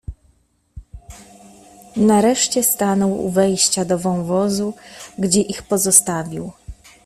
"Nareszcie 1.95 2.63
stanął 2.63 3.25
u 3.25 3.29
wejścia 3.29 3.85
do 3.85 3.97
wąwozu, 3.99 4.73
gdzie 5.17 5.41
ich 5.41 5.63
pozostawił." 5.63 6.51